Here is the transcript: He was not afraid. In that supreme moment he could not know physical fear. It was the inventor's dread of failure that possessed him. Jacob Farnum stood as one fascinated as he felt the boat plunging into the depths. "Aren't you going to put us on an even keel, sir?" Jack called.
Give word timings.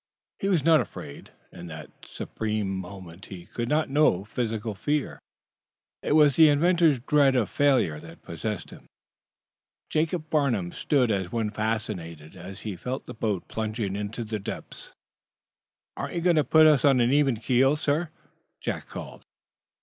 He 0.39 0.49
was 0.49 0.65
not 0.65 0.81
afraid. 0.81 1.29
In 1.51 1.67
that 1.67 1.91
supreme 2.05 2.75
moment 2.75 3.27
he 3.27 3.45
could 3.45 3.69
not 3.69 3.87
know 3.87 4.25
physical 4.25 4.73
fear. 4.73 5.19
It 6.01 6.13
was 6.13 6.35
the 6.35 6.49
inventor's 6.49 6.99
dread 6.99 7.35
of 7.35 7.51
failure 7.51 7.99
that 7.99 8.23
possessed 8.23 8.71
him. 8.71 8.87
Jacob 9.91 10.27
Farnum 10.31 10.71
stood 10.71 11.11
as 11.11 11.31
one 11.31 11.51
fascinated 11.51 12.35
as 12.35 12.61
he 12.61 12.75
felt 12.75 13.05
the 13.05 13.13
boat 13.13 13.47
plunging 13.47 13.95
into 13.95 14.23
the 14.23 14.39
depths. 14.39 14.91
"Aren't 15.95 16.15
you 16.15 16.21
going 16.21 16.35
to 16.35 16.43
put 16.43 16.65
us 16.65 16.83
on 16.83 16.99
an 16.99 17.11
even 17.11 17.37
keel, 17.39 17.75
sir?" 17.75 18.09
Jack 18.59 18.87
called. 18.87 19.21